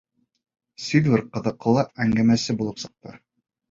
[0.85, 3.19] Сильвер ҡыҙыҡлы әңгәмәсе булып сыҡты.